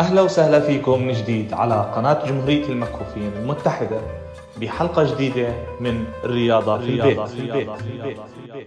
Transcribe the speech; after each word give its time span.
أهلا 0.00 0.22
وسهلا 0.22 0.60
فيكم 0.60 1.02
من 1.02 1.12
جديد 1.12 1.52
على 1.52 1.92
قناة 1.96 2.26
جمهورية 2.26 2.64
المكفوفين 2.64 3.32
المتحدة 3.36 4.00
بحلقة 4.56 5.14
جديدة 5.14 5.54
من 5.80 6.04
الرياضة 6.24 6.78
في 6.78 6.84
البيت, 6.84 7.20
في 7.20 7.40
البيت. 7.40 7.70
في 7.70 7.86
البيت. 7.90 8.20
في 8.20 8.38
البيت. 8.38 8.66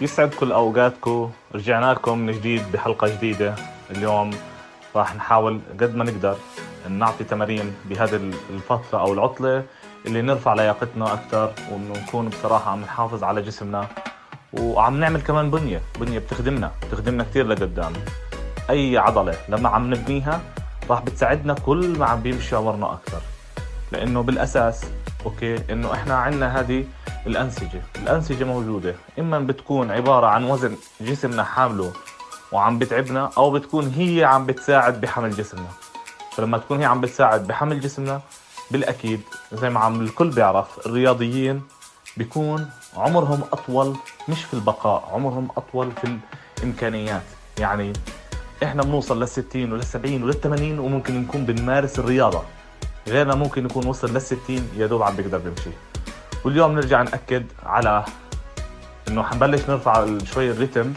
يسعد 0.00 0.34
كل 0.34 0.52
أوقاتكم 0.52 1.30
رجعنا 1.54 1.92
لكم 1.92 2.18
من 2.18 2.32
جديد 2.32 2.62
بحلقة 2.72 3.08
جديدة 3.08 3.54
اليوم 3.90 4.30
راح 4.96 5.16
نحاول 5.16 5.60
قد 5.80 5.96
ما 5.96 6.04
نقدر 6.04 6.36
نعطي 6.88 7.24
تمارين 7.24 7.74
بهذه 7.84 8.20
الفترة 8.50 9.00
أو 9.00 9.12
العطلة 9.12 9.64
اللي 10.06 10.22
نرفع 10.22 10.54
لياقتنا 10.54 11.12
أكثر 11.12 11.52
ونكون 11.72 12.28
بصراحة 12.28 12.70
عم 12.70 12.80
نحافظ 12.80 13.24
على 13.24 13.42
جسمنا 13.42 13.86
وعم 14.52 15.00
نعمل 15.00 15.20
كمان 15.20 15.50
بنية 15.50 15.82
بنية 16.00 16.18
بتخدمنا 16.18 16.72
بتخدمنا 16.82 17.24
كثير 17.24 17.46
لقدام. 17.46 17.92
أي 18.70 18.98
عضلة 18.98 19.34
لما 19.48 19.68
عم 19.68 19.94
نبنيها 19.94 20.40
راح 20.90 21.00
بتساعدنا 21.02 21.54
كل 21.54 21.98
ما 21.98 22.06
عم 22.06 22.20
بيمشي 22.20 22.56
عمرنا 22.56 22.92
أكثر 22.92 23.20
لأنه 23.92 24.22
بالأساس 24.22 24.84
أوكي 25.26 25.72
إنه 25.72 25.94
إحنا 25.94 26.14
عندنا 26.14 26.60
هذه 26.60 26.84
الأنسجة 27.26 27.82
الأنسجة 27.96 28.44
موجودة. 28.44 28.94
إما 29.18 29.38
بتكون 29.38 29.90
عبارة 29.90 30.26
عن 30.26 30.44
وزن 30.44 30.76
جسمنا 31.00 31.44
حامله 31.44 31.92
وعم 32.52 32.78
بتعبنا 32.78 33.30
أو 33.36 33.50
بتكون 33.50 33.88
هي 33.88 34.24
عم 34.24 34.46
بتساعد 34.46 35.00
بحمل 35.00 35.30
جسمنا. 35.30 35.68
فلما 36.32 36.58
تكون 36.58 36.78
هي 36.78 36.84
عم 36.84 37.00
بتساعد 37.00 37.46
بحمل 37.46 37.80
جسمنا 37.80 38.20
بالأكيد 38.70 39.20
زي 39.52 39.70
ما 39.70 39.80
عم 39.80 40.00
الكل 40.00 40.30
بيعرف 40.30 40.86
الرياضيين 40.86 41.62
بيكون 42.16 42.70
عمرهم 42.96 43.42
أطول 43.52 43.96
مش 44.28 44.44
في 44.44 44.54
البقاء 44.54 45.08
عمرهم 45.12 45.48
أطول 45.56 45.92
في 45.92 46.18
الإمكانيات. 46.58 47.22
يعني 47.58 47.92
إحنا 48.62 48.82
بنوصل 48.82 49.20
لل 49.20 49.28
60 49.28 49.72
ولل 49.72 49.84
70 49.84 50.22
ولل 50.22 50.40
80 50.40 50.78
وممكن 50.78 51.20
نكون 51.20 51.46
بنمارس 51.46 51.98
الرياضة. 51.98 52.42
غيرنا 53.08 53.34
ممكن 53.34 53.66
يكون 53.66 53.86
وصل 53.86 54.14
لل 54.14 54.22
60 54.22 54.70
يا 54.76 54.86
دوب 54.86 55.02
عم 55.02 55.16
بيقدر 55.16 55.38
بيمشي. 55.38 55.70
واليوم 56.44 56.72
نرجع 56.72 57.02
نأكد 57.02 57.46
على 57.62 58.04
إنه 59.08 59.22
حنبلش 59.22 59.70
نرفع 59.70 60.06
شوي 60.24 60.50
الريتم. 60.50 60.92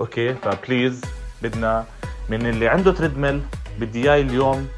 أوكي 0.00 0.34
ف 0.34 0.43
please 0.43 1.00
بدنا 1.42 1.84
من 2.28 2.46
اللي 2.46 2.68
عنده 2.68 2.92
treadmill 2.92 3.42
بدي 3.80 4.10
إياه 4.12 4.22
اليوم 4.22 4.68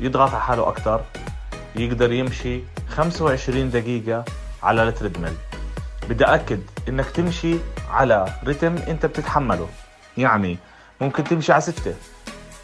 يضغط 0.00 0.30
على 0.30 0.40
حاله 0.42 0.68
أكثر 0.68 1.00
يقدر 1.78 2.12
يمشي 2.12 2.60
25 2.88 3.70
دقيقة 3.70 4.24
على 4.62 4.82
ال 4.82 4.87
treadmill 4.87 5.32
بدي 6.08 6.24
أكد 6.24 6.60
إنك 6.88 7.10
تمشي 7.10 7.56
على 7.90 8.26
رتم 8.46 8.76
أنت 8.76 9.06
بتتحمله. 9.06 9.68
يعني 10.16 10.58
ممكن 11.00 11.24
تمشي 11.24 11.52
على 11.52 11.60
ستة 11.60 11.94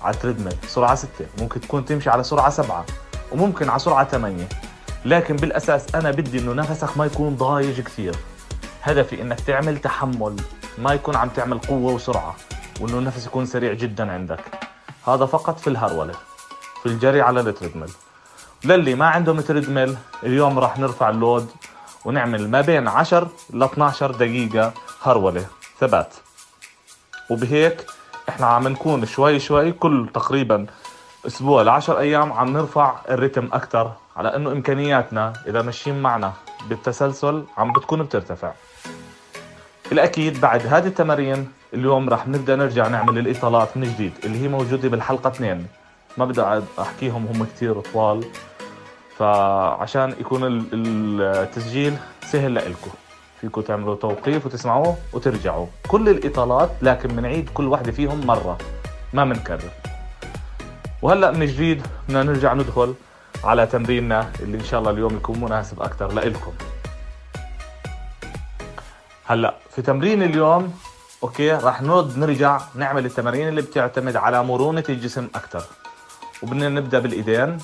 على 0.02 0.14
ال 0.14 0.19
treadmill 0.19 0.56
سرعة 0.66 0.94
ستة. 0.94 1.26
ممكن 1.38 1.60
تكون 1.60 1.84
تمشي 1.84 2.10
على 2.10 2.24
سرعة 2.24 2.50
سبعة 2.50 2.84
وممكن 3.32 3.68
على 3.68 3.78
سرعة 3.78 4.04
ثمانية. 4.04 4.48
لكن 5.04 5.36
بالأساس 5.36 5.94
أنا 5.94 6.10
بدي 6.10 6.38
إنه 6.38 6.52
نفسك 6.52 6.98
ما 6.98 7.06
يكون 7.06 7.36
ضايج 7.36 7.80
كثير. 7.80 8.16
هدفي 8.82 9.22
إنك 9.22 9.40
تعمل 9.40 9.78
تحمل 9.78 10.36
ما 10.78 10.92
يكون 10.92 11.16
عم 11.16 11.28
تعمل 11.28 11.58
قوة 11.58 11.92
وسرعة 11.92 12.36
وإنه 12.80 12.98
النفس 12.98 13.26
يكون 13.26 13.46
سريع 13.46 13.72
جدا 13.72 14.12
عندك. 14.12 14.40
هذا 15.06 15.26
فقط 15.26 15.58
في 15.60 15.66
الهرولة 15.66 16.14
في 16.82 16.86
الجري 16.86 17.20
على 17.20 17.40
ال 17.40 17.45
treadmill 17.45 17.90
للي 18.64 18.94
ما 18.94 19.06
عندهم 19.06 19.40
treadmill 19.40 19.96
اليوم 20.22 20.58
راح 20.58 20.78
نرفع 20.78 21.10
ال 21.10 21.18
load 21.18 21.50
ونعمل 22.04 22.50
ما 22.50 22.60
بين 22.60 22.88
10 22.88 23.30
ل 23.50 23.62
12 23.62 24.10
دقيقة 24.10 24.72
هرولة 25.02 25.46
ثبات. 25.80 26.14
وبهيك 27.30 27.86
إحنا 28.28 28.46
عم 28.46 28.68
نكون 28.68 29.06
شوي 29.06 29.40
شوي 29.40 29.72
كل 29.72 30.08
تقريبا 30.14 30.66
أسبوع 31.27 31.62
ل 31.62 31.68
10 31.68 31.98
أيام 31.98 32.33
عم 32.33 32.52
نرفع 32.52 32.94
الريتم 33.11 33.48
أكثر 33.52 33.92
على 34.16 34.36
إنه 34.36 34.52
إمكانياتنا 34.52 35.33
إذا 35.46 35.62
ماشيين 35.62 36.02
معنا 36.02 36.33
بالتسلسل 36.68 37.44
عم 37.58 37.72
بتكون 37.72 38.02
بترتفع. 38.02 38.52
الأكيد 39.92 40.40
بعد 40.40 40.66
هذه 40.66 40.86
التمارين 40.86 41.52
اليوم 41.74 42.08
راح 42.08 42.28
نبدأ 42.28 42.56
نرجع 42.56 42.89
نعمل 42.89 43.18
الإطالات 43.18 43.77
من 43.77 43.83
جديد 43.83 44.12
اللي 44.24 44.42
هي 44.42 44.48
موجودة 44.48 44.89
بالحلقة 44.89 45.28
2 45.28 45.66
ما 46.16 46.24
بدي 46.24 46.42
أحكيهم 46.78 47.27
هم 47.27 47.44
كثير 47.44 47.80
طوال. 47.80 48.24
فعشان 49.19 50.11
يكون 50.20 50.41
التسجيل 50.73 51.97
سهل 52.27 52.55
لكم 52.55 52.91
فيكم 53.41 53.61
تعملوا 53.61 53.95
توقيف 53.95 54.47
وتسمعوه 54.47 54.97
وترجعوا. 55.13 55.67
كل 55.89 56.08
الإطالات 56.08 56.70
لكن 56.83 57.08
بنعيد 57.08 57.48
كل 57.55 57.69
واحدة 57.69 57.92
فيهم 57.92 58.27
مرة. 58.27 58.58
ما 59.13 59.25
بنكرر 59.25 59.70
وهلأ 61.02 61.30
من 61.30 61.47
جديد 61.47 61.86
بدنا 62.08 62.23
نرجع 62.23 62.55
ندخل 62.55 62.95
على 63.45 63.67
تمريننا 63.67 64.30
اللي 64.41 64.58
إن 64.58 64.64
شاء 64.64 64.80
الله 64.80 64.91
اليوم 64.91 65.17
يكون 65.17 65.41
مناسب 65.41 65.83
أكثر 65.83 66.13
لإلكم. 66.13 66.52
هلأ 69.27 69.55
في 69.70 69.83
تمرين 69.83 70.23
اليوم 70.23 70.75
أوكي 71.23 71.52
راح 71.52 71.83
نرد 71.83 72.19
نرجع 72.19 72.61
نعمل 72.75 73.07
التمارين 73.07 73.48
اللي 73.48 73.63
بتعتمد 73.63 74.17
على 74.17 74.45
مرونة 74.45 74.85
الجسم 74.89 75.29
أكثر 75.35 75.64
وبدنا 76.42 76.69
نبدأ 76.69 76.98
بالإيدين. 76.98 77.58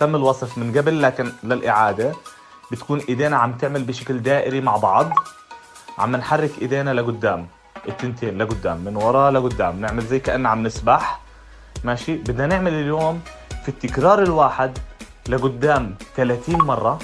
تم 0.00 0.16
الوصف 0.16 0.58
من 0.58 0.78
قبل 0.78 1.02
لكن 1.02 1.32
للإعادة 1.44 2.12
بتكون 2.72 3.00
إيدينا 3.08 3.36
عم 3.36 3.52
تعمل 3.52 3.84
بشكل 3.84 4.22
دائري 4.22 4.60
مع 4.60 4.76
بعض. 4.76 5.12
عم 5.98 6.16
نحرك 6.16 6.50
إيدينا 6.62 6.94
لقدام 6.94 7.46
التنتين 7.88 8.38
لقدام 8.38 8.78
من 8.84 8.96
ورا 8.96 9.30
لقدام. 9.30 9.80
نعمل 9.80 10.06
زي 10.06 10.18
كأننا 10.18 10.48
عم 10.48 10.62
نسبح. 10.62 11.20
ماشي؟ 11.84 12.16
بدنا 12.16 12.46
نعمل 12.46 12.72
اليوم 12.72 13.20
في 13.62 13.68
التكرار 13.68 14.22
الواحد 14.22 14.78
لقدام 15.28 15.94
30 16.16 16.64
مرة 16.64 16.98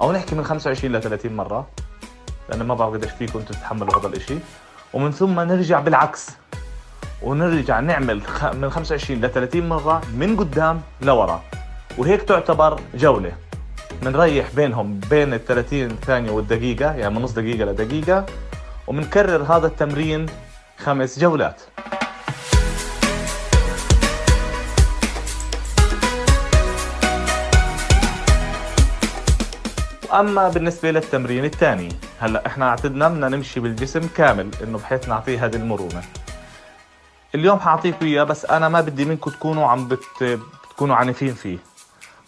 أو 0.00 0.12
نحكي 0.12 0.34
من 0.34 0.44
25 0.44 0.96
ل 0.96 1.00
30 1.00 1.36
مرة 1.36 1.66
لأنه 2.48 2.64
ما 2.64 2.74
بعرف 2.74 2.92
قديش 2.92 3.10
فيكم 3.10 3.40
تتحملوا 3.40 3.98
هذا 3.98 4.08
الإشي. 4.08 4.38
ومن 4.94 5.12
ثم 5.12 5.40
نرجع 5.40 5.80
بالعكس 5.80 6.30
ونرجع 7.22 7.80
نعمل 7.80 8.22
من 8.54 8.70
25 8.70 9.20
ل 9.20 9.30
30 9.32 9.68
مرة 9.68 10.02
من 10.14 10.36
قدام 10.36 10.82
لورا. 11.00 11.42
وهيك 11.98 12.22
تعتبر 12.22 12.80
جولة. 12.94 13.32
بنريح 14.02 14.46
بينهم 14.56 15.00
بين 15.10 15.34
ال 15.34 15.44
30 15.44 15.88
ثانية 15.88 16.30
والدقيقة 16.30 16.94
يعني 16.94 17.14
من 17.14 17.22
نص 17.22 17.32
دقيقة 17.32 17.64
لدقيقة 17.64 18.26
وبنكرر 18.86 19.42
هذا 19.42 19.66
التمرين 19.66 20.26
خمس 20.78 21.18
جولات. 21.18 21.62
اما 30.12 30.48
بالنسبة 30.48 30.90
للتمرين 30.90 31.44
الثاني 31.44 31.88
هلأ 32.20 32.46
إحنا 32.46 32.68
اعتدنا 32.68 33.08
بدنا 33.08 33.28
نمشي 33.28 33.60
بالجسم 33.60 34.08
كامل 34.16 34.50
إنه 34.62 34.78
بحيث 34.78 35.08
نعطيه 35.08 35.44
هذه 35.44 35.56
المرونة. 35.56 36.02
اليوم 37.34 37.58
حاعطيكم 37.60 38.06
اياه 38.06 38.24
بس 38.24 38.44
أنا 38.44 38.68
ما 38.68 38.80
بدي 38.80 39.04
منكم 39.04 39.30
تكونوا 39.30 39.66
عم 39.66 39.88
بت... 39.88 40.38
بتكونوا 40.70 40.96
عنيفين 40.96 41.34
فيه. 41.34 41.71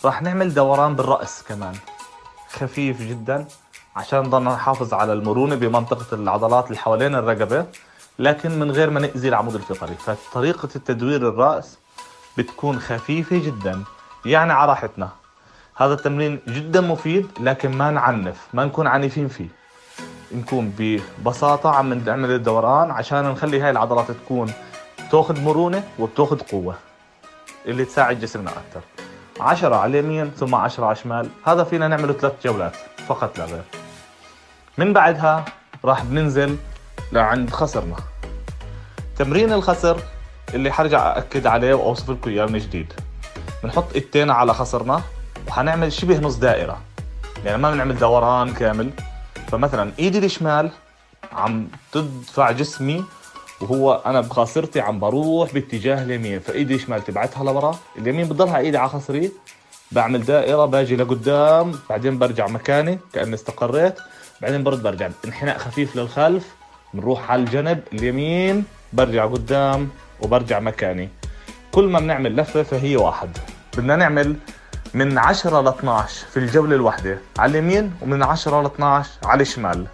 راح 0.04 0.22
نعمل 0.22 0.54
دوران 0.54 0.96
بالرأس 0.96 1.42
كمان. 1.48 1.74
خفيف 2.52 3.02
جدا 3.02 3.46
عشان 3.96 4.18
نضلنا 4.18 4.54
نحافظ 4.54 4.94
على 4.94 5.12
المرونة 5.12 5.54
بمنطقة 5.54 6.14
العضلات 6.14 6.66
اللي 6.66 6.78
حوالين 6.78 7.14
الرقبة 7.14 7.66
لكن 8.18 8.58
من 8.58 8.70
غير 8.70 8.90
ما 8.90 9.00
نأذي 9.00 9.28
العمود 9.28 9.54
الفقري. 9.54 9.94
فطريقة 9.94 10.68
التدوير 10.76 11.28
الرأس 11.28 11.78
بتكون 12.38 12.80
خفيفة 12.80 13.38
جدا 13.38 13.82
يعني 14.26 14.52
على 14.52 14.70
راحتنا. 14.70 15.08
هذا 15.76 15.94
التمرين 15.94 16.40
جدا 16.48 16.80
مفيد 16.80 17.26
لكن 17.40 17.76
ما 17.76 17.90
نعنف 17.90 18.46
ما 18.52 18.64
نكون 18.64 18.86
عنيفين 18.86 19.28
فيه. 19.28 19.48
نكون 20.32 20.74
ببساطة 20.78 21.70
عم 21.70 21.94
نعمل 21.94 22.30
الدوران 22.30 22.90
عشان 22.90 23.24
نخلي 23.24 23.60
هاي 23.60 23.70
العضلات 23.70 24.10
تكون 24.10 24.52
تأخذ 25.10 25.40
مرونة 25.40 25.82
وبتاخذ 25.98 26.40
قوة 26.40 26.74
اللي 27.66 27.84
تساعد 27.84 28.20
جسمنا 28.20 28.50
أكثر. 28.50 28.80
10 29.40 29.74
على 29.74 30.00
اليمين 30.00 30.30
ثم 30.30 30.54
10 30.54 30.84
على 30.84 30.92
الشمال. 30.92 31.28
هذا 31.46 31.64
فينا 31.64 31.88
نعمله 31.88 32.12
ثلاث 32.12 32.32
جولات 32.44 32.76
فقط 33.08 33.38
لا 33.38 33.44
غير. 33.44 33.62
من 34.78 34.92
بعدها 34.92 35.44
راح 35.84 36.04
بننزل 36.04 36.56
لعند 37.12 37.50
خصرنا 37.50 37.96
تمرين 39.18 39.52
الخصر 39.52 39.96
اللي 40.54 40.72
حرجع 40.72 41.18
أكد 41.18 41.46
عليه 41.46 41.74
وأوصف 41.74 42.10
لكم 42.10 42.30
إياه 42.30 42.46
من 42.46 42.58
جديد. 42.58 42.92
بنحط 43.62 43.94
ايدينا 43.94 44.34
على 44.34 44.54
خصرنا 44.54 45.00
وحنعمل 45.48 45.92
شبه 45.92 46.18
نص 46.18 46.34
دائرة. 46.34 46.78
يعني 47.44 47.58
ما 47.58 47.70
بنعمل 47.70 47.98
دوران 47.98 48.54
كامل. 48.54 48.90
فمثلا 49.48 49.90
إيدي 49.98 50.18
الشمال 50.18 50.70
عم 51.32 51.68
تدفع 51.92 52.50
جسمي 52.50 53.04
وهو 53.60 54.02
أنا 54.06 54.20
بخاصرتي 54.20 54.80
عم 54.80 54.98
بروح 54.98 55.54
باتجاه 55.54 56.02
اليمين 56.02 56.40
فإيدي 56.40 56.74
الشمال 56.74 57.04
تبعتها 57.04 57.44
لورا 57.44 57.78
اليمين 57.98 58.28
بتضلها 58.28 58.58
إيدي 58.58 58.78
على 58.78 58.88
خصري 58.88 59.32
بعمل 59.92 60.24
دائرة 60.24 60.64
باجي 60.64 60.96
لقدام 60.96 61.72
بعدين 61.90 62.18
برجع 62.18 62.46
مكاني 62.46 62.98
كأني 63.12 63.34
استقريت 63.34 63.94
بعدين 64.42 64.62
برد 64.64 64.82
برجع 64.82 65.08
انحناء 65.24 65.58
خفيف 65.58 65.96
للخلف 65.96 66.54
بنروح 66.94 67.30
على 67.30 67.42
الجنب 67.42 67.80
اليمين 67.92 68.64
برجع 68.92 69.26
قدام 69.26 69.88
وبرجع 70.20 70.60
مكاني. 70.60 71.08
كل 71.72 71.88
ما 71.88 72.00
بنعمل 72.00 72.36
لفة 72.36 72.62
فهي 72.62 72.96
واحد. 72.96 73.38
بدنا 73.76 73.96
نعمل 73.96 74.36
من 74.94 75.18
10 75.18 75.60
ل 75.60 75.68
12 75.68 76.26
في 76.26 76.36
الجولة 76.36 76.76
الواحدة 76.76 77.18
على 77.38 77.50
اليمين 77.50 77.92
ومن 78.02 78.22
10 78.22 78.62
ل 78.62 78.66
12 78.66 79.10
على 79.24 79.42
الشمال. 79.42 79.86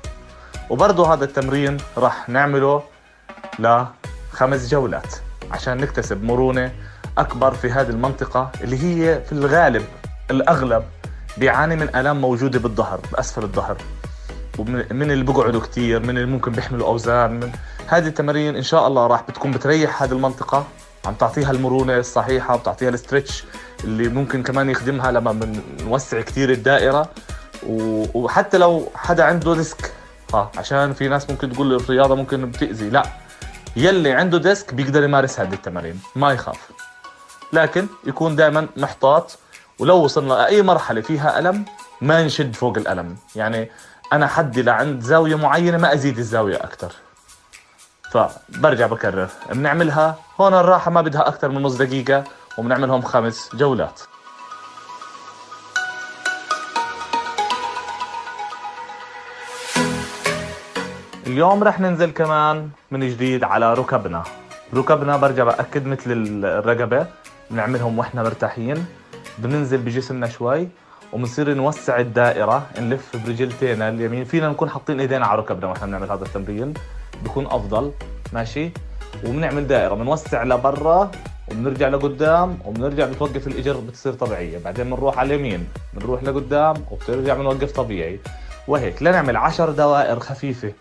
وبرضه 0.71 1.15
هذا 1.15 1.25
التمرين 1.25 1.77
راح 1.97 2.29
نعمله 2.29 2.83
لخمس 3.63 4.69
جولات 4.69 5.15
عشان 5.51 5.77
نكتسب 5.77 6.25
مرونة 6.25 6.73
أكبر 7.19 7.55
في 7.55 7.71
هذه 7.71 7.89
المنطقة 7.91 8.51
اللي 8.61 8.77
هي 8.85 9.21
في 9.21 9.33
الغالب 9.33 9.85
الأغلب 10.31 10.85
بيعاني 11.37 11.77
من 11.77 11.97
آلام 11.97 12.21
موجودة 12.21 12.59
بالظهر 12.59 13.01
بأسفل 13.13 13.43
الظهر. 13.43 13.77
ومن 14.59 15.11
اللي 15.11 15.25
بيقعدوا 15.25 15.61
كتير 15.61 16.01
من 16.01 16.11
اللي 16.11 16.27
ممكن 16.27 16.53
بيحملوا 16.53 16.87
أوزان 16.87 17.41
من 17.41 17.53
هذه 17.87 18.07
التمارين 18.07 18.57
إن 18.57 18.63
شاء 18.63 18.87
الله 18.87 19.07
راح 19.07 19.23
بتكون 19.29 19.51
بتريح 19.51 20.03
هذه 20.03 20.13
المنطقة 20.13 20.67
عم 21.07 21.15
تعطيها 21.15 21.51
المرونة 21.51 21.97
الصحيحة 21.97 22.55
وبتعطيها 22.55 22.89
الاسترتش 22.89 23.45
اللي 23.85 24.09
ممكن 24.09 24.43
كمان 24.43 24.71
يخدمها 24.71 25.11
لما 25.13 25.33
بنوسع 25.33 26.21
كتير 26.21 26.51
الدائرة. 26.51 27.09
وحتى 28.15 28.59
لو 28.59 28.89
حدا 28.95 29.25
عنده 29.25 29.55
ديسك 29.55 29.93
عشان 30.59 30.93
في 30.93 31.09
ناس 31.09 31.31
ممكن 31.31 31.53
تقول 31.53 31.75
الرياضة 31.75 32.15
ممكن 32.15 32.51
بتأذي 32.51 32.91
لا. 32.91 33.03
يلي 33.77 34.13
عنده 34.13 34.39
ديسك 34.39 34.75
بيقدر 34.75 35.05
يمارس 35.05 35.41
هذه 35.41 35.55
التمارين. 35.55 36.01
ما 36.17 36.33
يخاف. 36.33 36.71
لكن 37.53 37.87
يكون 38.05 38.37
دائما 38.37 38.69
محتاط 38.77 39.39
ولو 39.79 39.97
وصلنا 39.97 40.35
لأي 40.35 40.63
مرحلة 40.63 41.01
فيها 41.01 41.39
ألم 41.39 41.65
ما 42.01 42.25
نشد 42.25 42.55
فوق 42.55 42.77
الألم. 42.77 43.17
يعني 43.37 43.71
أنا 44.13 44.27
حدي 44.27 44.63
لعند 44.63 45.03
زاوية 45.03 45.35
معينة 45.35 45.79
ما 45.79 45.95
أزيد 45.95 46.19
الزاوية 46.19 46.57
أكثر 46.57 46.93
فبرجع 48.11 48.87
بكرر. 48.87 49.29
بنعملها 49.53 50.17
هون 50.41 50.55
الراحة 50.55 50.91
ما 50.91 51.03
بدها 51.03 51.29
أكثر 51.29 51.49
من 51.49 51.63
نص 51.63 51.75
دقيقة 51.75 52.25
وبنعملهم 52.59 53.03
خمس 53.03 53.51
جولات. 53.55 54.01
اليوم 61.31 61.65
رح 61.65 61.81
ننزل 61.81 62.11
كمان 62.11 62.69
من 62.91 63.09
جديد 63.09 63.45
على 63.45 63.75
ركبنا. 63.75 64.23
ركبنا 64.75 65.17
برجع 65.17 65.45
بأكد 65.45 65.87
مثل 65.87 66.11
الرقبة. 66.45 67.07
بنعملهم 67.51 67.99
وإحنا 67.99 68.23
مرتاحين. 68.23 68.87
بننزل 69.39 69.79
بجسمنا 69.79 70.29
شوي 70.29 70.69
وبنصير 71.13 71.55
نوسع 71.55 72.01
الدائرة 72.01 72.67
نلف 72.79 73.17
برجلتينا 73.27 73.89
اليمين. 73.89 74.25
فينا 74.25 74.49
نكون 74.49 74.71
حاطين 74.71 75.01
إيدينا 75.01 75.27
على 75.27 75.39
ركبنا 75.39 75.67
وإحنا 75.67 75.87
بنعمل 75.87 76.11
هذا 76.11 76.25
التمرين. 76.25 76.75
بكون 77.25 77.47
أفضل. 77.47 77.93
ماشي؟ 78.33 78.71
وبنعمل 79.27 79.67
دائرة. 79.67 79.95
بنوسع 79.95 80.43
لبرا 80.43 81.11
وبنرجع 81.51 81.89
لقدام 81.89 82.59
وبنرجع 82.65 83.07
بتوقف 83.07 83.47
الاجر 83.47 83.77
بتصير 83.77 84.13
طبيعية. 84.13 84.59
بعدين 84.59 84.91
بنروح 84.91 85.19
على 85.19 85.35
اليمين. 85.35 85.69
بنروح 85.95 86.23
لقدام 86.23 86.75
وبترجع 86.91 87.35
بنوقف 87.35 87.73
طبيعي. 87.73 88.21
وهيك 88.69 89.03
لنعمل 89.03 89.37
عشر 89.37 89.71
دوائر 89.71 90.21
خفيفة. 90.21 90.73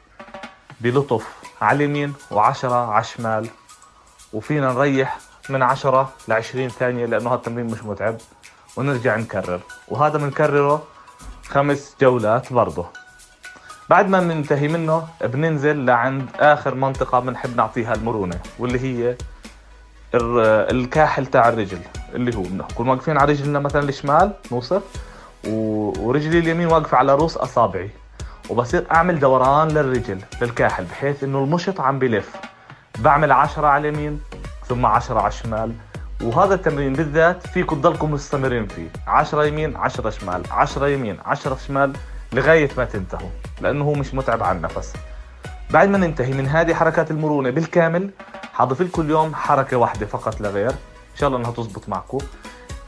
بلطف 0.79 1.27
على 1.61 1.75
اليمين 1.75 2.13
وعشرة 2.31 2.91
على 2.91 3.01
الشمال 3.01 3.49
وفينا 4.33 4.73
نريح 4.73 5.17
من 5.49 5.61
10 5.61 6.13
ل 6.27 6.31
20 6.33 6.69
ثانية 6.69 7.05
لأنه 7.05 7.29
هذا 7.29 7.35
التمرين 7.35 7.65
مش 7.65 7.83
متعب. 7.83 8.17
ونرجع 8.77 9.15
نكرر. 9.15 9.59
وهذا 9.87 10.17
بنكرره 10.17 10.83
خمس 11.47 11.95
جولات 12.01 12.53
برضه. 12.53 12.85
بعد 13.89 14.09
ما 14.09 14.19
بننتهي 14.19 14.67
منه 14.67 15.07
بننزل 15.21 15.85
لعند 15.85 16.29
آخر 16.39 16.75
منطقة 16.75 17.19
بنحب 17.19 17.55
نعطيها 17.55 17.93
المرونة 17.95 18.39
واللي 18.59 18.79
هي 18.79 19.15
الكاحل 20.15 21.25
تاع 21.25 21.49
الرجل 21.49 21.79
اللي 22.15 22.37
هو 22.37 22.41
بنكون 22.41 22.89
واقفين 22.89 23.17
على 23.17 23.31
رجلنا 23.31 23.59
مثلا 23.59 23.89
الشمال 23.89 24.33
نوصف 24.51 24.83
ورجلي 25.47 26.39
اليمين 26.39 26.67
واقفة 26.67 26.97
على 26.97 27.15
رؤوس 27.15 27.37
أصابعي. 27.37 27.89
وبصير 28.49 28.85
أعمل 28.91 29.19
دوران 29.19 29.67
للرجل 29.67 30.19
للكاحل 30.41 30.83
بحيث 30.83 31.23
إنه 31.23 31.43
المشط 31.43 31.81
عم 31.81 31.99
بلف. 31.99 32.35
بعمل 32.99 33.31
عشرة 33.31 33.67
على 33.67 33.89
اليمين 33.89 34.21
ثم 34.67 34.85
10 34.85 35.19
على 35.19 35.27
الشمال. 35.27 35.73
وهذا 36.23 36.53
التمرين 36.53 36.93
بالذات 36.93 37.47
فيكم 37.47 37.81
تضلكم 37.81 38.11
مستمرين 38.11 38.67
فيه. 38.67 38.89
10 39.07 39.43
يمين 39.43 39.75
10 39.75 40.09
شمال 40.09 40.43
10 40.51 40.87
يمين 40.87 41.17
10 41.25 41.57
شمال 41.67 41.93
لغاية 42.33 42.69
ما 42.77 42.85
تنتهوا 42.85 43.29
لأنه 43.61 43.85
هو 43.85 43.93
مش 43.93 44.13
متعب 44.13 44.43
على 44.43 44.57
النفس. 44.57 44.93
بعد 45.71 45.89
ما 45.89 45.97
ننتهي 45.97 46.33
من 46.33 46.47
هذه 46.47 46.73
حركات 46.73 47.11
المرونة 47.11 47.49
بالكامل 47.49 48.09
حاضيف 48.53 48.81
لكم 48.81 49.01
اليوم 49.01 49.35
حركة 49.35 49.77
واحدة 49.77 50.05
فقط 50.05 50.41
لغير 50.41 50.71
إن 50.71 51.15
شاء 51.15 51.27
الله 51.27 51.39
إنها 51.39 51.51
تزبط 51.51 51.89
معكم. 51.89 52.17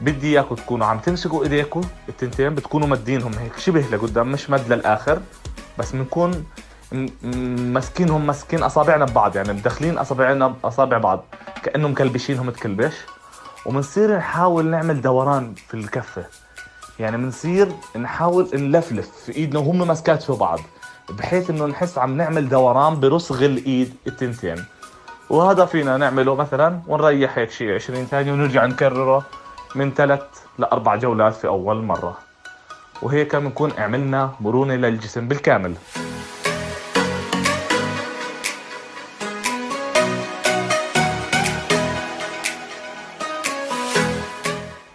بدي 0.00 0.32
إياكم 0.32 0.54
تكونوا 0.54 0.86
عم 0.86 0.98
تمسكوا 0.98 1.42
إيديكم 1.42 1.80
التنتين 2.08 2.54
بتكونوا 2.54 2.88
مدينهم 2.88 3.32
هيك 3.34 3.58
شبه 3.58 3.80
لقدام 3.80 4.32
مش 4.32 4.50
مد 4.50 4.72
للآخر. 4.72 5.20
بس 5.78 5.92
بنكون 5.92 6.44
ماسكينهم 7.72 8.26
ماسكين 8.26 8.62
أصابعنا 8.62 9.04
ببعض 9.04 9.36
يعني 9.36 9.52
مدخلين 9.52 9.98
اصابعنا 9.98 10.48
باصابع 10.48 10.98
بعض. 10.98 11.24
كانه 11.62 11.88
مكلبشينهم 11.88 12.50
تكلبش. 12.50 12.94
وبنصير 13.66 14.16
نحاول 14.16 14.66
نعمل 14.66 15.00
دوران 15.00 15.54
في 15.54 15.74
الكفة. 15.74 16.24
يعني 17.00 17.16
بنصير 17.16 17.72
نحاول 17.96 18.48
نلفلف 18.54 19.10
في 19.26 19.36
إيدنا 19.36 19.60
وهم 19.60 19.88
ماسكات 19.88 20.22
في 20.22 20.32
بعض 20.32 20.58
بحيث 21.10 21.50
إنه 21.50 21.66
نحس 21.66 21.98
عم 21.98 22.16
نعمل 22.16 22.48
دوران 22.48 23.00
برسغ 23.00 23.44
الإيد 23.44 23.94
التنتين. 24.06 24.64
وهذا 25.30 25.64
فينا 25.64 25.96
نعمله 25.96 26.34
مثلا 26.34 26.80
ونريح 26.88 27.38
هيك 27.38 27.50
شيء 27.50 27.74
20 27.74 28.04
ثانية 28.06 28.32
ونرجع 28.32 28.66
نكرره 28.66 29.24
من 29.74 29.94
ثلاث 29.94 30.22
لأربع 30.58 30.96
جولات 30.96 31.34
في 31.34 31.46
أول 31.46 31.82
مرة. 31.82 32.18
وهيك 33.02 33.36
بنكون 33.36 33.72
عملنا 33.78 34.34
مرونة 34.40 34.74
للجسم 34.74 35.28
بالكامل. 35.28 35.74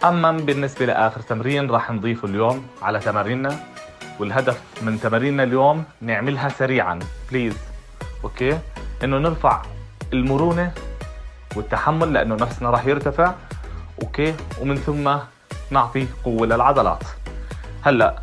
أما 0.04 0.32
بالنسبة 0.32 0.86
لآخر 0.86 1.20
تمرين 1.20 1.70
راح 1.70 1.90
نضيفه 1.90 2.28
اليوم 2.28 2.66
على 2.82 2.98
تماريننا 2.98 3.56
والهدف 4.20 4.60
من 4.82 5.00
تماريننا 5.00 5.42
اليوم 5.42 5.84
نعملها 6.00 6.48
سريعا 6.48 6.98
please 7.30 7.56
okay؟ 8.24 8.58
إنه 9.04 9.18
نرفع 9.18 9.62
المرونة 10.12 10.72
والتحمل 11.56 12.12
لأنه 12.12 12.34
نفسنا 12.34 12.70
راح 12.70 12.86
يرتفع. 12.86 13.34
okay؟ 14.02 14.34
ومن 14.60 14.76
ثم 14.76 15.16
نعطي 15.70 16.06
قوة 16.24 16.46
للعضلات. 16.46 17.02
هلا 17.82 18.18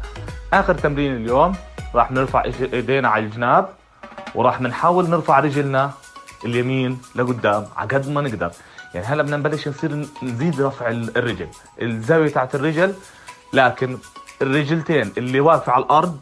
آخر 0.54 0.74
تمرين 0.74 1.16
اليوم 1.16 1.56
راح 1.96 2.12
نرفع 2.12 2.44
إيدينا 2.74 3.10
على 3.10 3.26
الجناب 3.26 3.70
وراح 4.36 4.62
نحاول 4.62 5.10
نرفع 5.10 5.40
رجلنا 5.40 5.92
اليمين 6.46 7.02
لقدام 7.16 7.66
على 7.78 7.90
قد 7.90 8.10
ما 8.10 8.22
نقدر. 8.22 8.52
يعني 8.94 9.08
هلا 9.08 9.24
بدنا 9.24 9.38
نبلش 9.38 9.68
نصير 9.68 10.08
نزيد 10.24 10.62
رفع 10.62 10.88
الرجل 10.90 11.48
الزاوية 11.82 12.30
تاعت 12.30 12.56
الرجل 12.56 12.94
لكن 13.54 13.98
الرجلتين 14.42 15.14
اللي 15.18 15.40
واقفة 15.40 15.72
على 15.72 15.84
الأرض 15.84 16.20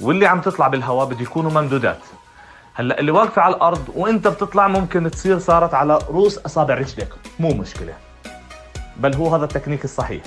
واللي 0.00 0.26
عم 0.26 0.40
تطلع 0.40 0.68
بالهواء 0.68 1.06
بده 1.06 1.22
يكونوا 1.22 1.50
ممدودات. 1.50 1.98
هلا 2.74 3.00
اللي 3.00 3.10
واقفة 3.10 3.42
على 3.42 3.54
الأرض 3.54 3.88
وإنت 3.94 4.28
بتطلع 4.28 4.68
ممكن 4.68 5.10
تصير 5.10 5.38
صارت 5.38 5.74
على 5.74 5.98
رؤوس 6.08 6.38
أصابع 6.38 6.74
رجلك 6.74 7.08
مو 7.38 7.48
مشكلة. 7.48 7.94
بل 8.96 9.14
هو 9.14 9.34
هذا 9.34 9.44
التكنيك 9.44 9.84
الصحيح. 9.84 10.22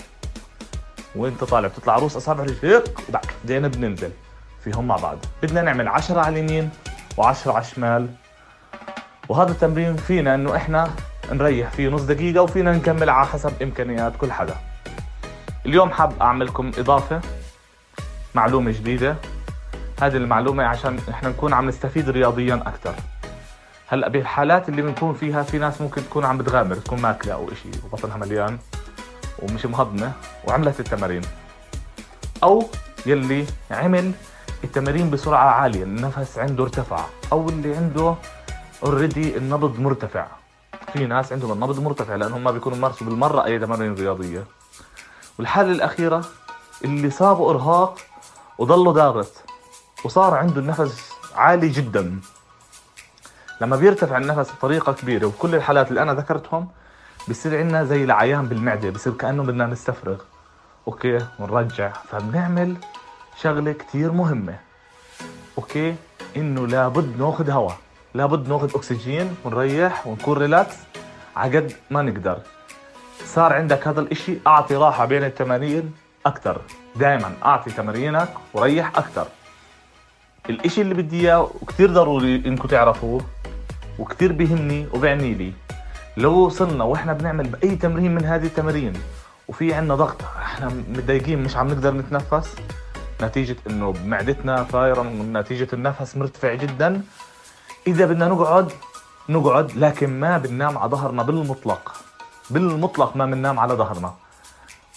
وانت 1.16 1.44
طالع 1.44 1.68
بتطلع 1.68 1.96
رؤوس 1.96 2.16
اصابع 2.16 2.44
رجلك 2.44 3.00
وبعدين 3.10 3.68
بننزل. 3.68 4.12
فيهم 4.64 4.88
مع 4.88 4.96
بعض. 4.96 5.18
بدنا 5.44 5.62
نعمل 5.62 5.88
10 5.88 6.20
على 6.20 6.40
اليمين 6.40 6.70
و10 7.18 7.48
على 7.48 7.62
الشمال. 7.62 8.10
وهذا 9.30 9.52
التمرين 9.52 9.96
فينا 9.96 10.36
إنه 10.36 10.56
إحنا 10.56 10.90
نريح 11.32 11.70
فيه 11.70 11.90
نص 11.90 12.02
دقيقة 12.02 12.42
وفينا 12.42 12.72
نكمل 12.72 13.10
على 13.10 13.28
حسب 13.28 13.62
إمكانيات 13.62 14.14
كل 14.18 14.32
حدا. 14.32 14.56
اليوم 15.66 15.92
حاب 15.92 16.14
أعملكم 16.22 16.72
إضافة 16.78 17.22
معلومة 18.36 18.72
جديدة. 18.72 19.16
هذه 20.02 20.18
المعلومة 20.18 20.64
عشان 20.64 21.00
إحنا 21.10 21.30
نكون 21.30 21.54
عم 21.54 21.68
نستفيد 21.68 22.10
رياضيا 22.10 22.56
أكثر 22.56 22.94
هلأ 23.88 24.08
بالحالات 24.08 24.70
اللي 24.70 24.82
بنكون 24.82 25.14
فيها 25.14 25.44
في 25.44 25.58
ناس 25.58 25.82
ممكن 25.82 26.02
تكون 26.04 26.26
عم 26.26 26.38
بتغامر 26.38 26.76
تكون 26.76 27.02
ماكلة 27.02 27.34
أو 27.34 27.52
إشي 27.52 27.70
وبطنها 27.86 28.18
مليان. 28.18 28.58
ومش 29.40 29.66
مهضمة 29.66 30.12
وعملت 30.48 30.80
التمارين. 30.80 31.22
أو 32.44 32.70
يلي 33.06 33.46
عمل 33.72 34.12
التمارين 34.64 35.10
بسرعة 35.10 35.50
عالية 35.50 35.84
النفس 35.84 36.38
عنده 36.38 36.64
ارتفع 36.64 37.06
أو 37.32 37.50
اللي 37.50 37.76
عنده 37.76 38.16
اوريدي 38.84 39.38
النبض 39.38 39.80
مرتفع. 39.80 40.28
في 40.94 41.06
ناس 41.06 41.34
عندهم 41.34 41.52
النبض 41.52 41.80
مرتفع 41.80 42.16
لأنهم 42.16 42.44
ما 42.44 42.52
بيكونوا 42.52 42.78
مارسوا 42.78 43.08
بالمرة 43.08 43.46
أي 43.46 43.60
تمارين 43.60 43.94
رياضية. 43.96 44.44
والحالة 45.40 45.72
الأخيرة 45.72 46.26
اللي 46.86 47.10
صابه 47.10 47.50
إرهاق 47.50 48.00
وضله 48.58 48.92
ضاغط 48.92 49.32
وصار 50.04 50.34
عنده 50.34 50.62
النفس 50.62 51.12
عالي 51.36 51.70
جدا. 51.70 52.20
لما 53.62 53.76
بيرتفع 53.76 54.18
النفس 54.18 54.52
بطريقة 54.52 54.94
كبيرة 54.94 55.26
وكل 55.26 55.56
الحالات 55.56 55.90
اللي 55.90 56.02
أنا 56.02 56.14
ذكرتهم 56.14 56.68
بصير 57.30 57.58
عندنا 57.58 57.84
زي 57.84 58.04
الغثيان 58.04 58.46
بالمعدة 58.46 58.90
بصير 58.90 59.14
كأنه 59.14 59.44
بدنا 59.44 59.66
نستفرغ. 59.66 60.18
okay 60.88 61.20
ونرجع 61.40 61.92
فبنعمل 62.12 62.76
شغلة 63.42 63.72
كتير 63.72 64.12
مهمة. 64.12 64.56
okay 65.58 65.96
إنه 66.38 66.68
لابد 66.68 67.20
ناخذ 67.20 67.50
هواء 67.50 67.78
لابد 68.14 68.50
ناخذ 68.50 68.76
أكسجين 68.76 69.36
ونريح 69.46 70.08
ونكون 70.08 70.38
ريلاكس 70.38 70.76
عقد 71.36 71.74
ما 71.92 72.02
نقدر. 72.02 72.38
صار 73.26 73.54
عندك 73.54 73.88
هذا 73.88 74.02
الإشي 74.02 74.38
أعطي 74.48 74.76
راحة 74.76 75.06
بين 75.06 75.24
التمارين 75.24 75.94
أكثر 76.26 76.62
دائما 76.96 77.34
أعطي 77.46 77.72
تمارينك 77.72 78.30
وريح 78.54 78.98
أكثر 78.98 79.28
الإشي 80.50 80.82
اللي 80.82 80.94
بدي 80.94 81.22
إياه 81.22 81.50
وكثير 81.62 81.92
ضروري 81.92 82.36
إنكم 82.36 82.68
تعرفوه 82.68 83.22
وكثير 84.00 84.32
بيهمني 84.32 84.88
وبعني 84.94 85.34
لي. 85.34 85.54
لو 86.18 86.34
وصلنا 86.34 86.84
وإحنا 86.84 87.14
بنعمل 87.14 87.48
بأي 87.48 87.76
تمرين 87.76 88.16
من 88.16 88.26
هذه 88.26 88.46
التمارين 88.46 88.94
وفي 89.48 89.74
عنا 89.74 89.96
ضغط 89.96 90.22
إحنا 90.42 90.68
متضايقين 90.68 91.44
مش 91.44 91.58
عم 91.58 91.68
نقدر 91.68 91.94
نتنفس 91.94 92.56
نتيجة 93.22 93.56
إنه 93.70 93.94
معدتنا 94.06 94.64
فايرة 94.64 95.02
نتيجة 95.04 95.68
النفس 95.74 96.18
مرتفع 96.18 96.54
جدا. 96.54 97.02
إذا 97.88 98.06
بدنا 98.06 98.28
نقعد 98.28 98.72
نقعد 99.30 99.72
لكن 99.76 100.20
ما 100.20 100.38
بننام 100.38 100.78
على 100.78 100.92
ظهرنا 100.92 101.24
بالمطلق. 101.24 101.94
بالمطلق 102.50 103.16
ما 103.16 103.26
بننام 103.26 103.60
على 103.60 103.74
ظهرنا. 103.74 104.14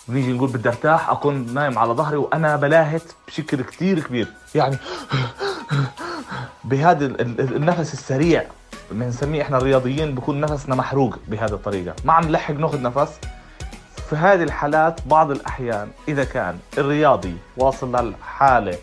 بنيجي 0.08 0.32
نقول 0.32 0.48
بدي 0.48 0.68
ارتاح 0.68 1.10
أكون 1.10 1.54
نايم 1.54 1.78
على 1.78 1.92
ظهري 1.92 2.16
وأنا 2.16 2.56
بلاهت 2.56 3.12
بشكل 3.26 3.62
كثير 3.62 4.00
كبير. 4.00 4.28
يعني 4.54 4.76
بهذا 6.64 7.06
النفس 7.06 7.92
السريع. 7.92 8.44
بنسميه 8.90 9.42
إحنا 9.42 9.57
الرياضيين 9.57 10.14
بكون 10.14 10.40
نفسنا 10.40 10.75
محروق 10.75 11.18
بهذه 11.28 11.52
الطريقة. 11.52 11.95
ما 12.04 12.12
عم 12.12 12.25
نلحق 12.25 12.54
ناخذ 12.54 12.83
نفس. 12.83 13.21
في 14.11 14.16
هذه 14.16 14.42
الحالات 14.42 15.00
بعض 15.07 15.30
الأحيان 15.30 15.88
إذا 16.09 16.25
كان 16.25 16.59
الرياضي 16.78 17.37
واصل 17.57 17.97
للحالة 17.97 18.78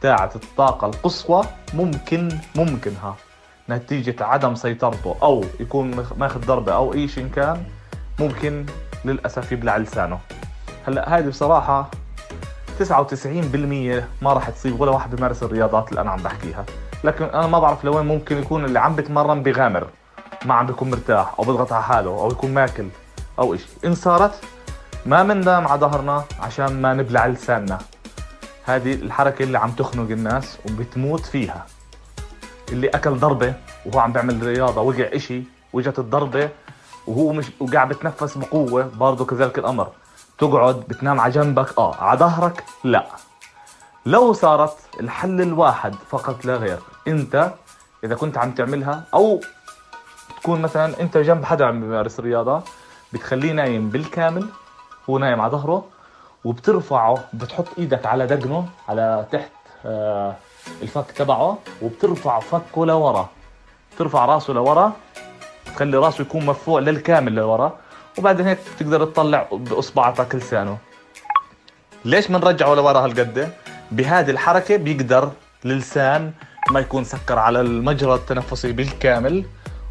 تاعت 0.00 0.36
الطاقة 0.36 0.86
القصوى 0.86 1.44
ممكن 1.74 2.28
ممكن 2.56 2.92
ها 3.02 3.16
نتيجة 3.70 4.24
عدم 4.24 4.54
سيطرته 4.54 5.16
أو 5.22 5.44
يكون 5.60 6.04
ماخذ 6.16 6.46
ضربة 6.46 6.72
أو 6.74 6.94
أي 6.94 7.08
شيء 7.08 7.28
كان 7.28 7.64
ممكن 8.20 8.66
للأسف 9.04 9.52
يبلع 9.52 9.76
لسانه. 9.76 10.18
هلأ 10.86 11.18
هذه 11.18 11.28
بصراحة 11.28 11.90
99% 12.78 14.04
ما 14.22 14.32
راح 14.32 14.50
تصيب 14.50 14.80
ولا 14.80 14.90
واحد 14.90 15.14
بيمارس 15.14 15.42
الرياضات 15.42 15.88
اللي 15.88 16.00
أنا 16.00 16.10
عم 16.10 16.22
بحكيها. 16.22 16.64
لكن 17.04 17.24
أنا 17.24 17.46
ما 17.46 17.58
بعرف 17.58 17.84
لوين 17.84 18.06
ممكن 18.06 18.38
يكون 18.38 18.64
اللي 18.64 18.78
عم 18.80 18.96
بتمرن 18.96 19.42
بغامر 19.42 19.86
ما 20.44 20.54
عم 20.54 20.66
بيكون 20.66 20.90
مرتاح 20.90 21.34
أو 21.38 21.44
بيضغط 21.44 21.72
على 21.72 21.82
حاله 21.82 22.10
أو 22.10 22.30
يكون 22.30 22.54
ماكل 22.54 22.88
أو 23.38 23.54
إشي. 23.54 23.66
إن 23.84 23.94
صارت 23.94 24.40
ما 25.06 25.22
بننام 25.22 25.68
على 25.68 25.80
ظهرنا 25.80 26.24
عشان 26.40 26.82
ما 26.82 26.94
نبلع 26.94 27.26
لساننا. 27.26 27.78
هذه 28.64 28.94
الحركة 28.94 29.42
اللي 29.42 29.58
عم 29.58 29.70
تخنق 29.70 30.10
الناس 30.10 30.58
وبتموت 30.66 31.26
فيها. 31.26 31.66
اللي 32.72 32.88
أكل 32.88 33.18
ضربة 33.18 33.54
وهو 33.86 33.98
عم 33.98 34.12
بيعمل 34.12 34.42
رياضة 34.42 34.80
وقع 34.80 35.08
إشي 35.12 35.42
وإجت 35.72 35.98
الضربة 35.98 36.48
وهو 37.06 37.32
مش 37.32 37.46
وقاعد 37.60 37.88
بتنفس 37.88 38.38
بقوة 38.38 38.90
برضه 38.96 39.24
كذلك 39.24 39.58
الأمر. 39.58 39.88
تقعد 40.38 40.76
بتنام 40.88 41.20
على 41.20 41.32
جنبك. 41.32 41.78
آه 41.78 41.94
على 41.94 42.18
ظهرك؟ 42.18 42.64
لا. 42.84 43.06
لو 44.06 44.32
صارت 44.32 44.76
الحل 45.00 45.40
الواحد 45.40 45.94
فقط 45.94 46.44
لا 46.44 46.56
غير 46.56 46.78
أنت 47.08 47.52
إذا 48.04 48.14
كنت 48.14 48.38
عم 48.38 48.50
تعملها 48.50 49.04
أو 49.14 49.40
تكون 50.40 50.62
مثلا 50.62 51.00
أنت 51.00 51.18
جنب 51.18 51.44
حدا 51.44 51.66
عم 51.66 51.80
بيمارس 51.80 52.20
رياضة 52.20 52.62
بتخليه 53.12 53.52
نايم 53.52 53.90
بالكامل 53.90 54.48
هو 55.10 55.18
نايم 55.18 55.40
على 55.40 55.50
ظهره 55.50 55.84
وبترفعه 56.44 57.24
بتحط 57.32 57.66
إيدك 57.78 58.06
على 58.06 58.26
دقنه 58.26 58.68
على 58.88 59.26
تحت 59.32 59.50
آه 59.86 60.36
الفك 60.82 61.10
تبعه 61.10 61.58
وبترفع 61.82 62.40
فكه 62.40 62.86
لورا. 62.86 63.28
ترفع 63.98 64.24
راسه 64.24 64.52
لورا 64.52 64.92
تخلي 65.74 65.96
راسه 65.96 66.22
يكون 66.22 66.46
مرفوع 66.46 66.80
للكامل 66.80 67.34
لورا. 67.34 67.76
وبعدين 68.18 68.46
هيك 68.46 68.58
تقدر 68.78 69.04
تطلع 69.04 69.48
باصبعتك 69.52 70.34
لسانه 70.34 70.78
ليش 72.04 72.28
بنرجعه 72.28 72.74
لورا 72.74 72.98
هالقد 72.98 73.52
بهذه 73.92 74.30
الحركة 74.30 74.76
بيقدر 74.76 75.32
اللسان 75.64 76.32
ما 76.70 76.80
يكون 76.80 77.04
سكر 77.04 77.38
على 77.38 77.60
المجرى 77.60 78.14
التنفسي 78.14 78.72
بالكامل 78.72 79.44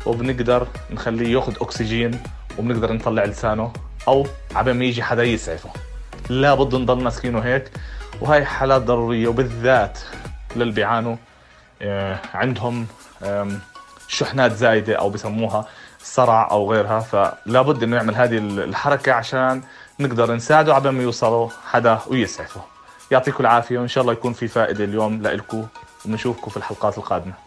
وبنقدر 0.06 0.68
نخليه 0.92 1.34
ياخذ 1.34 1.54
أكسجين 1.62 2.22
وبنقدر 2.60 2.94
نطلع 2.94 3.26
لسانه 3.26 3.74
أو 4.08 4.28
عبين 4.56 4.76
ما 4.76 4.86
يجي 4.86 5.04
حدا 5.04 5.24
يسعفه. 5.24 5.70
لابد 6.30 6.76
نضل 6.76 7.04
ماسكينه 7.04 7.40
هيك. 7.40 7.72
وهي 8.22 8.46
حالات 8.46 8.82
ضرورية 8.82 9.28
وبالذات 9.28 10.00
للي 10.56 10.72
بيعانوا 10.72 11.16
آه، 11.82 12.20
عندهم 12.34 12.88
شحنات 14.08 14.52
زايدة 14.52 14.96
أو 14.96 15.10
بسموها 15.10 15.66
صرع 16.04 16.52
أو 16.52 16.72
غيرها 16.72 17.00
فلا 17.00 17.62
بد 17.62 17.84
إنه 17.84 17.96
يعمل 17.96 18.16
هذه 18.16 18.38
الحركة 18.38 19.14
عشان 19.14 19.62
نقدر 20.00 20.34
نساعده 20.36 20.76
على 20.76 20.92
ما 20.92 21.04
يوصلوا 21.04 21.50
حدا 21.72 22.00
ويسعفه. 22.08 22.62
يعطيكم 23.12 23.44
العافية 23.44 23.80
وإن 23.80 23.88
شاء 23.88 24.02
الله 24.02 24.14
يكون 24.14 24.34
في 24.34 24.48
فائدة 24.48 24.84
اليوم 24.84 25.22
لكم 25.22 25.68
ونشوفكم 26.06 26.52
في 26.52 26.58
الحلقات 26.58 26.98
القادمة. 26.98 27.47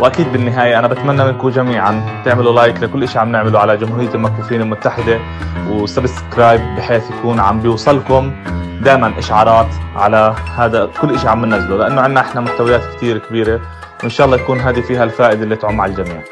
وأكيد 0.00 0.32
بالنهاية 0.32 0.78
أنا 0.78 0.88
بتمنى 0.88 1.24
منكم 1.24 1.48
جميعا 1.48 2.22
تعملوا 2.24 2.52
like 2.52 2.82
لكل 2.82 3.08
شيء 3.08 3.18
عم 3.20 3.32
نعمله 3.32 3.58
على 3.58 3.76
جمهورية 3.76 4.14
المكفوفين 4.14 4.60
المتحدة 4.60 5.20
و 5.70 5.79
subscribe 5.79 6.60
بحيث 6.76 7.10
يكون 7.10 7.40
عم 7.40 7.60
بيوصلكم 7.60 8.32
دائما 8.82 9.18
إشعارات 9.18 9.68
على 9.96 10.34
هذا 10.56 10.90
كل 11.00 11.18
شيء 11.18 11.28
عم 11.28 11.44
ننزله 11.44 11.76
لأنه 11.76 12.00
عندنا 12.00 12.20
إحنا 12.20 12.40
محتويات 12.40 12.80
كثير 12.96 13.18
كبيرة 13.18 13.60
وإن 14.02 14.10
شاء 14.10 14.26
الله 14.26 14.36
يكون 14.38 14.60
هذه 14.60 14.80
فيها 14.80 15.04
الفائدة 15.04 15.42
اللي 15.42 15.56
تعم 15.56 15.80
على 15.80 15.90
الجميع. 15.92 16.22